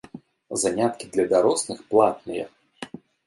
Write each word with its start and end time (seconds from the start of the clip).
Заняткі 0.61 1.09
для 1.17 1.25
дарослых 1.35 1.79
платныя. 1.93 2.45